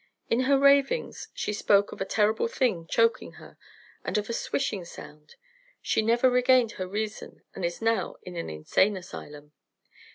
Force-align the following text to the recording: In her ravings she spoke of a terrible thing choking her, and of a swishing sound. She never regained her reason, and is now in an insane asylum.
In 0.31 0.39
her 0.49 0.57
ravings 0.57 1.27
she 1.31 1.53
spoke 1.53 1.91
of 1.91 2.01
a 2.01 2.05
terrible 2.05 2.47
thing 2.47 2.87
choking 2.87 3.33
her, 3.33 3.55
and 4.03 4.17
of 4.17 4.31
a 4.31 4.33
swishing 4.33 4.83
sound. 4.83 5.35
She 5.79 6.01
never 6.01 6.27
regained 6.27 6.71
her 6.71 6.87
reason, 6.87 7.43
and 7.53 7.63
is 7.63 7.83
now 7.83 8.15
in 8.23 8.35
an 8.35 8.49
insane 8.49 8.97
asylum. 8.97 9.51